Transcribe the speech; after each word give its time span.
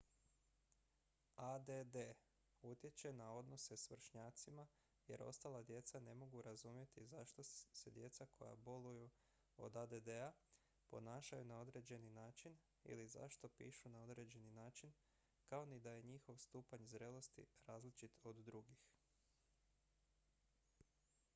add 1.47 1.71
utječe 2.61 3.13
na 3.13 3.33
odnose 3.33 3.77
s 3.77 3.89
vršnjacima 3.89 4.67
jer 5.07 5.21
ostala 5.23 5.63
djeca 5.63 5.99
ne 5.99 6.13
mogu 6.13 6.41
razumjeti 6.41 7.05
zašto 7.05 7.43
se 7.43 7.91
djeca 7.91 8.25
koja 8.25 8.55
boluju 8.55 9.09
od 9.57 9.75
add-a 9.75 10.31
ponašaju 10.89 11.43
na 11.45 11.59
određeni 11.59 12.09
način 12.09 12.57
ili 12.83 13.07
zašto 13.07 13.49
pišu 13.49 13.89
na 13.89 14.01
određeni 14.03 14.51
način 14.51 14.93
kao 15.49 15.65
ni 15.65 15.79
da 15.79 15.91
je 15.91 16.01
njihov 16.03 16.37
stupanj 16.37 16.85
zrelosti 16.85 17.47
različit 17.67 18.19
od 18.23 18.35
drugih 18.35 18.87